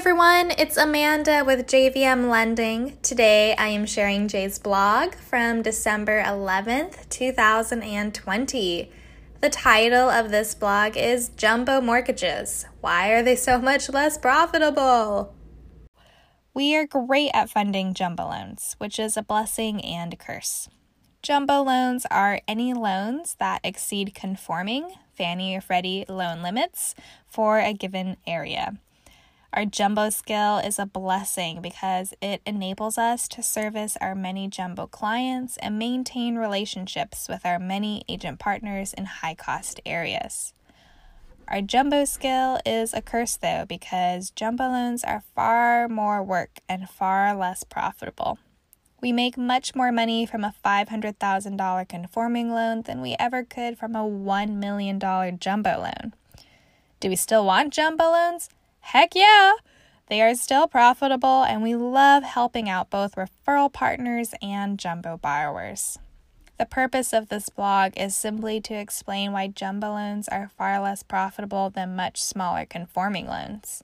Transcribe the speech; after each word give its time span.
everyone, 0.00 0.50
it's 0.52 0.78
Amanda 0.78 1.44
with 1.44 1.66
JVM 1.66 2.30
Lending. 2.30 2.96
Today 3.02 3.54
I 3.56 3.66
am 3.66 3.84
sharing 3.84 4.28
Jay's 4.28 4.58
blog 4.58 5.14
from 5.14 5.60
December 5.60 6.22
11th, 6.22 7.06
2020. 7.10 8.92
The 9.42 9.50
title 9.50 10.08
of 10.08 10.30
this 10.30 10.54
blog 10.54 10.96
is 10.96 11.28
Jumbo 11.36 11.82
Mortgages. 11.82 12.64
Why 12.80 13.10
are 13.10 13.22
they 13.22 13.36
so 13.36 13.60
much 13.60 13.90
less 13.90 14.16
profitable? 14.16 15.34
We 16.54 16.74
are 16.76 16.86
great 16.86 17.32
at 17.34 17.50
funding 17.50 17.92
jumbo 17.92 18.30
loans, 18.30 18.76
which 18.78 18.98
is 18.98 19.18
a 19.18 19.22
blessing 19.22 19.84
and 19.84 20.14
a 20.14 20.16
curse. 20.16 20.70
Jumbo 21.22 21.60
loans 21.60 22.06
are 22.10 22.40
any 22.48 22.72
loans 22.72 23.36
that 23.38 23.60
exceed 23.62 24.14
conforming 24.14 24.92
Fannie 25.12 25.54
or 25.54 25.60
Freddie 25.60 26.06
loan 26.08 26.40
limits 26.40 26.94
for 27.26 27.58
a 27.58 27.74
given 27.74 28.16
area. 28.26 28.78
Our 29.52 29.64
jumbo 29.64 30.10
scale 30.10 30.58
is 30.58 30.78
a 30.78 30.86
blessing 30.86 31.60
because 31.60 32.14
it 32.20 32.40
enables 32.46 32.96
us 32.96 33.26
to 33.28 33.42
service 33.42 33.96
our 34.00 34.14
many 34.14 34.46
jumbo 34.46 34.86
clients 34.86 35.56
and 35.56 35.76
maintain 35.76 36.36
relationships 36.36 37.26
with 37.28 37.44
our 37.44 37.58
many 37.58 38.04
agent 38.08 38.38
partners 38.38 38.94
in 38.94 39.06
high 39.06 39.34
cost 39.34 39.80
areas. 39.84 40.54
Our 41.48 41.62
jumbo 41.62 42.04
scale 42.04 42.60
is 42.64 42.94
a 42.94 43.02
curse 43.02 43.36
though 43.36 43.64
because 43.68 44.30
jumbo 44.30 44.68
loans 44.68 45.02
are 45.02 45.24
far 45.34 45.88
more 45.88 46.22
work 46.22 46.60
and 46.68 46.88
far 46.88 47.34
less 47.34 47.64
profitable. 47.64 48.38
We 49.02 49.10
make 49.10 49.36
much 49.36 49.74
more 49.74 49.90
money 49.90 50.26
from 50.26 50.44
a 50.44 50.54
$500,000 50.64 51.88
conforming 51.88 52.52
loan 52.52 52.82
than 52.82 53.00
we 53.00 53.16
ever 53.18 53.42
could 53.42 53.78
from 53.78 53.96
a 53.96 54.08
$1 54.08 54.54
million 54.54 55.00
jumbo 55.40 55.80
loan. 55.80 56.12
Do 57.00 57.08
we 57.08 57.16
still 57.16 57.44
want 57.44 57.72
jumbo 57.72 58.04
loans? 58.04 58.48
Heck 58.80 59.14
yeah! 59.14 59.52
They 60.08 60.20
are 60.22 60.34
still 60.34 60.66
profitable, 60.66 61.44
and 61.44 61.62
we 61.62 61.76
love 61.76 62.24
helping 62.24 62.68
out 62.68 62.90
both 62.90 63.14
referral 63.14 63.72
partners 63.72 64.34
and 64.42 64.78
jumbo 64.78 65.16
borrowers. 65.16 65.98
The 66.58 66.66
purpose 66.66 67.12
of 67.12 67.28
this 67.28 67.48
blog 67.48 67.92
is 67.96 68.14
simply 68.14 68.60
to 68.62 68.74
explain 68.74 69.32
why 69.32 69.46
jumbo 69.46 69.92
loans 69.92 70.28
are 70.28 70.50
far 70.58 70.80
less 70.80 71.02
profitable 71.02 71.70
than 71.70 71.96
much 71.96 72.20
smaller 72.20 72.66
conforming 72.66 73.26
loans. 73.26 73.82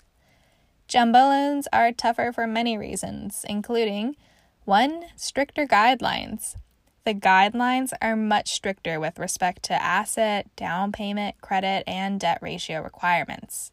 Jumbo 0.89 1.19
loans 1.21 1.67
are 1.73 1.91
tougher 1.93 2.33
for 2.33 2.47
many 2.47 2.77
reasons, 2.77 3.45
including 3.49 4.17
1. 4.65 5.05
Stricter 5.17 5.67
guidelines. 5.67 6.57
The 7.05 7.15
guidelines 7.15 7.93
are 8.03 8.17
much 8.17 8.53
stricter 8.53 8.99
with 8.99 9.19
respect 9.19 9.63
to 9.65 9.83
asset, 9.83 10.49
down 10.57 10.91
payment, 10.91 11.41
credit, 11.41 11.85
and 11.87 12.19
debt 12.19 12.41
ratio 12.43 12.83
requirements. 12.83 13.71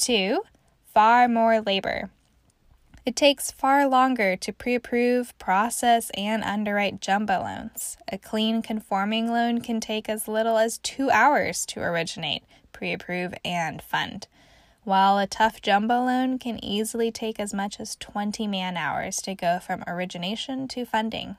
Two, 0.00 0.44
far 0.94 1.28
more 1.28 1.60
labor. 1.60 2.08
It 3.04 3.14
takes 3.14 3.50
far 3.50 3.86
longer 3.86 4.34
to 4.34 4.50
pre 4.50 4.74
approve, 4.74 5.38
process, 5.38 6.10
and 6.16 6.42
underwrite 6.42 7.02
jumbo 7.02 7.40
loans. 7.40 7.98
A 8.10 8.16
clean 8.16 8.62
conforming 8.62 9.30
loan 9.30 9.60
can 9.60 9.78
take 9.78 10.08
as 10.08 10.26
little 10.26 10.56
as 10.56 10.78
two 10.78 11.10
hours 11.10 11.66
to 11.66 11.80
originate, 11.80 12.44
pre 12.72 12.94
approve, 12.94 13.34
and 13.44 13.82
fund, 13.82 14.26
while 14.84 15.18
a 15.18 15.26
tough 15.26 15.60
jumbo 15.60 16.06
loan 16.06 16.38
can 16.38 16.64
easily 16.64 17.10
take 17.10 17.38
as 17.38 17.52
much 17.52 17.78
as 17.78 17.96
20 17.96 18.46
man 18.46 18.78
hours 18.78 19.18
to 19.18 19.34
go 19.34 19.58
from 19.58 19.84
origination 19.86 20.66
to 20.68 20.86
funding. 20.86 21.36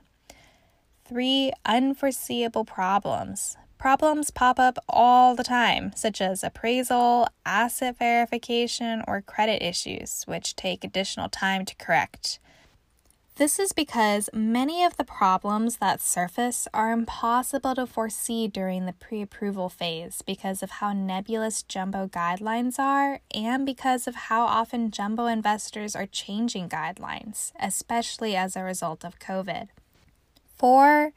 Three 1.04 1.50
unforeseeable 1.66 2.64
problems 2.64 3.56
Problems 3.82 4.30
pop 4.30 4.60
up 4.60 4.78
all 4.88 5.34
the 5.34 5.42
time, 5.42 5.90
such 5.96 6.20
as 6.20 6.44
appraisal, 6.44 7.26
asset 7.44 7.98
verification, 7.98 9.02
or 9.08 9.20
credit 9.20 9.60
issues, 9.60 10.22
which 10.24 10.54
take 10.54 10.84
additional 10.84 11.28
time 11.28 11.64
to 11.64 11.74
correct. 11.74 12.38
This 13.34 13.58
is 13.58 13.72
because 13.72 14.30
many 14.32 14.84
of 14.84 14.96
the 14.96 15.02
problems 15.02 15.78
that 15.78 16.00
surface 16.00 16.68
are 16.72 16.92
impossible 16.92 17.74
to 17.74 17.84
foresee 17.88 18.46
during 18.46 18.86
the 18.86 18.92
pre 18.92 19.20
approval 19.20 19.68
phase 19.68 20.22
because 20.24 20.62
of 20.62 20.78
how 20.78 20.92
nebulous 20.92 21.64
jumbo 21.64 22.06
guidelines 22.06 22.78
are 22.78 23.18
and 23.34 23.66
because 23.66 24.06
of 24.06 24.14
how 24.14 24.42
often 24.42 24.92
jumbo 24.92 25.26
investors 25.26 25.96
are 25.96 26.06
changing 26.06 26.68
guidelines, 26.68 27.50
especially 27.58 28.36
as 28.36 28.54
a 28.54 28.62
result 28.62 29.04
of 29.04 29.18
COVID. 29.18 29.70
Four, 30.56 31.10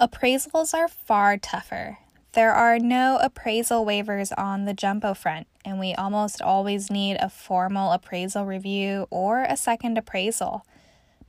appraisals 0.00 0.72
are 0.72 0.86
far 0.86 1.36
tougher. 1.36 1.98
There 2.34 2.52
are 2.52 2.78
no 2.78 3.18
appraisal 3.20 3.84
waivers 3.84 4.32
on 4.38 4.64
the 4.64 4.72
jumbo 4.72 5.12
front, 5.12 5.46
and 5.66 5.78
we 5.78 5.92
almost 5.92 6.40
always 6.40 6.90
need 6.90 7.18
a 7.20 7.28
formal 7.28 7.92
appraisal 7.92 8.46
review 8.46 9.06
or 9.10 9.42
a 9.42 9.54
second 9.54 9.98
appraisal. 9.98 10.64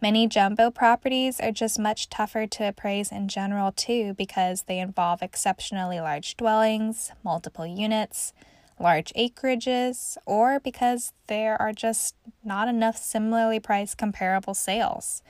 Many 0.02 0.28
jumbo 0.28 0.72
properties 0.72 1.42
are 1.42 1.52
just 1.52 1.78
much 1.78 2.09
tougher 2.09 2.47
to 2.47 2.68
appraise 2.68 3.12
in 3.12 3.28
general, 3.28 3.74
too, 3.74 4.13
because 4.13 4.63
they 4.63 4.80
involve 4.80 5.22
exceptionally 5.22 6.00
large 6.00 6.38
dwellings, 6.38 7.12
multiple 7.22 7.68
units, 7.68 8.31
large 8.80 9.12
acreages, 9.13 10.16
or 10.25 10.62
because 10.62 11.12
there 11.28 11.62
are 11.62 11.74
just 11.74 12.16
not 12.46 12.69
enough 12.69 12.96
similarly 12.96 13.59
priced 13.59 13.97
comparable 13.97 14.53
sales. 14.53 15.22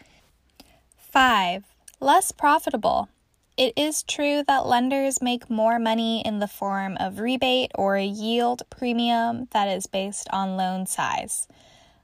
5. 0.98 1.64
Less 2.00 2.32
profitable. 2.32 3.10
It 3.56 3.74
is 3.78 4.02
true 4.02 4.42
that 4.48 4.66
lenders 4.66 5.22
make 5.22 5.48
more 5.48 5.78
money 5.78 6.26
in 6.26 6.40
the 6.40 6.48
form 6.48 6.98
of 7.00 7.20
rebate 7.20 7.72
or 7.76 7.96
a 7.96 8.04
yield 8.04 8.64
premium 8.72 9.48
that 9.52 9.68
is 9.68 9.86
based 9.86 10.28
on 10.32 10.58
loan 10.58 10.88
size. 10.88 11.48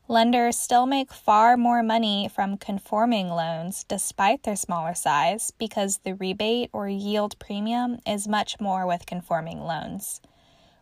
Lenders 0.07 0.59
still 0.59 0.85
make 0.85 1.11
far 1.11 1.57
more 1.57 1.81
money 1.81 2.29
from 2.31 2.57
conforming 2.57 3.29
loans 3.29 3.83
despite 3.83 4.43
their 4.43 4.55
smaller 4.55 4.93
size 4.93 5.51
because 5.57 5.99
the 6.03 6.13
rebate 6.13 6.69
or 6.71 6.87
yield 6.87 7.37
premium 7.39 7.97
is 8.05 8.27
much 8.27 8.59
more 8.59 8.85
with 8.85 9.07
conforming 9.07 9.59
loans. 9.59 10.21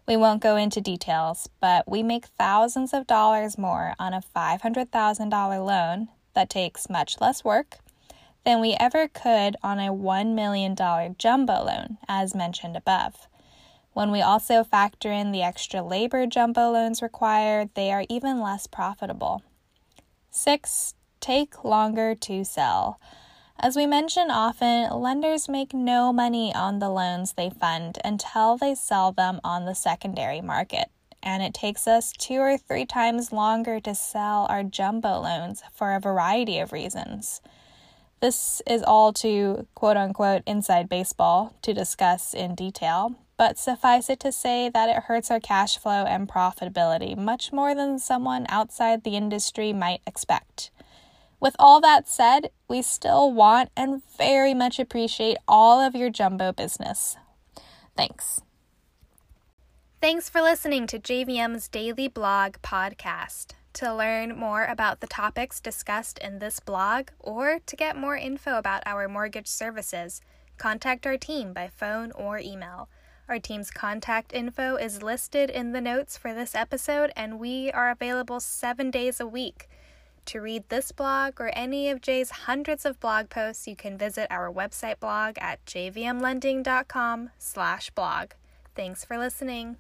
We 0.06 0.18
won't 0.18 0.44
go 0.44 0.58
into 0.58 0.82
details, 0.82 1.48
but 1.62 1.90
we 1.90 2.04
make 2.04 2.26
thousands 2.26 2.94
of 2.94 3.08
dollars 3.08 3.58
more 3.58 3.94
on 4.00 4.14
a 4.14 4.22
$500,000 4.36 5.66
loan 5.66 6.10
that 6.34 6.50
takes 6.50 6.90
much 6.90 7.22
less 7.22 7.46
work 7.46 7.78
than 8.48 8.62
we 8.62 8.78
ever 8.80 9.10
could 9.10 9.58
on 9.62 9.78
a 9.78 9.92
$1 9.92 10.34
million 10.34 10.74
jumbo 11.18 11.66
loan, 11.66 11.98
as 12.08 12.34
mentioned 12.34 12.78
above. 12.78 13.28
When 13.92 14.10
we 14.10 14.22
also 14.22 14.64
factor 14.64 15.12
in 15.12 15.34
the 15.34 15.44
extra 15.44 15.82
labor 15.84 16.26
jumbo 16.26 16.72
loans 16.72 17.02
require, 17.02 17.70
they 17.74 17.92
are 17.92 18.06
even 18.08 18.40
less 18.40 18.66
profitable. 18.66 19.44
6. 20.32 20.94
Take 21.20 21.66
longer 21.66 22.16
to 22.16 22.46
sell. 22.46 23.02
As 23.60 23.76
we 23.76 23.86
mention 23.86 24.32
often, 24.32 24.98
lenders 24.98 25.50
make 25.50 25.74
no 25.74 26.14
money 26.14 26.56
on 26.56 26.80
the 26.80 26.90
loans 26.90 27.34
they 27.34 27.50
fund 27.50 27.98
until 28.06 28.56
they 28.56 28.76
sell 28.76 29.12
them 29.12 29.42
on 29.44 29.66
the 29.66 29.76
secondary 29.76 30.40
market, 30.40 30.90
and 31.22 31.44
it 31.44 31.54
takes 31.54 31.86
us 31.86 32.14
two 32.14 32.38
or 32.38 32.58
three 32.58 32.86
times 32.86 33.34
longer 33.34 33.82
to 33.82 33.94
sell 33.94 34.48
our 34.50 34.64
jumbo 34.64 35.20
loans 35.20 35.64
for 35.74 35.94
a 35.94 36.00
variety 36.00 36.60
of 36.60 36.72
reasons. 36.72 37.42
This 38.20 38.62
is 38.66 38.82
all 38.82 39.14
to 39.14 39.68
quote 39.76 39.98
unquote 39.98 40.42
inside 40.48 40.90
baseball 40.90 41.56
to 41.62 41.74
discuss 41.74 42.34
in 42.34 42.56
detail, 42.56 43.16
but 43.38 43.60
suffice 43.60 44.10
it 44.10 44.20
to 44.22 44.32
say 44.32 44.70
that 44.70 44.90
it 44.90 45.04
hurts 45.04 45.30
our 45.30 45.40
cash 45.40 45.78
flow 45.78 46.04
and 46.06 46.28
profitability 46.28 47.16
much 47.16 47.54
more 47.54 47.76
than 47.76 48.00
someone 48.00 48.48
outside 48.50 49.04
the 49.04 49.16
industry 49.16 49.72
might 49.72 50.02
expect. 50.08 50.72
With 51.40 51.56
all 51.60 51.80
that 51.82 52.10
said, 52.10 52.50
we 52.68 52.82
still 52.82 53.32
want 53.32 53.70
and 53.78 54.02
very 54.18 54.56
much 54.56 54.80
appreciate 54.80 55.38
all 55.48 55.80
of 55.80 55.96
your 55.96 56.10
jumbo 56.10 56.52
business. 56.52 57.18
Thanks. 57.96 58.42
Thanks 60.02 60.30
for 60.30 60.42
listening 60.42 60.88
to 60.88 61.00
JVM's 61.00 61.68
Daily 61.68 62.08
Blog 62.08 62.58
podcast. 62.64 63.54
To 63.78 63.94
learn 63.94 64.36
more 64.36 64.66
about 64.66 65.02
the 65.02 65.08
topics 65.08 65.60
discussed 65.60 66.18
in 66.18 66.40
this 66.40 66.60
blog 66.60 67.10
or 67.20 67.60
to 67.64 67.76
get 67.76 67.96
more 67.96 68.18
info 68.18 68.58
about 68.58 68.82
our 68.88 69.08
mortgage 69.08 69.46
services, 69.46 70.20
contact 70.58 71.06
our 71.06 71.16
team 71.16 71.54
by 71.54 71.68
phone 71.68 72.12
or 72.14 72.40
email. 72.40 72.90
Our 73.30 73.38
team's 73.38 73.70
contact 73.70 74.34
info 74.34 74.78
is 74.78 75.04
listed 75.04 75.52
in 75.52 75.74
the 75.74 75.82
notes 75.82 76.18
for 76.18 76.34
this 76.34 76.56
episode, 76.56 77.12
and 77.16 77.40
we 77.40 77.72
are 77.72 77.92
available 77.92 78.40
seven 78.40 78.90
days 78.90 79.20
a 79.20 79.28
week. 79.28 79.70
To 80.26 80.42
read 80.42 80.64
this 80.70 80.92
blog 80.92 81.40
or 81.40 81.52
any 81.54 81.92
of 81.92 82.02
Jay's 82.02 82.32
hundreds 82.32 82.84
of 82.84 83.00
blog 83.00 83.30
posts, 83.30 83.68
you 83.68 83.76
can 83.76 83.96
visit 83.96 84.26
our 84.32 84.52
website 84.52 85.00
blog 85.00 85.36
at 85.40 85.64
jvmlending.com 85.68 87.30
slash 87.38 87.92
blog. 87.92 88.32
Thanks 88.74 89.06
for 89.06 89.20
listening. 89.20 89.78